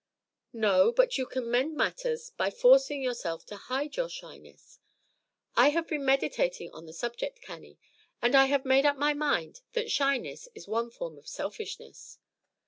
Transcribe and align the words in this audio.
"No; 0.53 0.91
but 0.91 1.19
you 1.19 1.27
can 1.27 1.51
mend 1.51 1.75
matters 1.77 2.31
by 2.31 2.49
forcing 2.49 3.03
yourself 3.03 3.45
to 3.45 3.55
hide 3.55 3.97
your 3.97 4.09
shyness. 4.09 4.79
I 5.55 5.69
have 5.69 5.87
been 5.87 6.03
meditating 6.03 6.71
on 6.71 6.87
the 6.87 6.91
subject, 6.93 7.39
Cannie, 7.43 7.77
and 8.19 8.33
I 8.33 8.45
have 8.45 8.65
made 8.65 8.87
up 8.87 8.97
my 8.97 9.13
mind 9.13 9.61
that 9.73 9.91
shyness 9.91 10.49
is 10.55 10.67
one 10.67 10.89
form 10.89 11.19
of 11.19 11.27
selfishness." 11.27 12.17